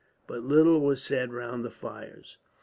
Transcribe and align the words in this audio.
But 0.25 0.41
little 0.41 0.79
was 0.81 1.03
said 1.03 1.31
round 1.31 1.63
the 1.63 1.69
fires. 1.69 2.37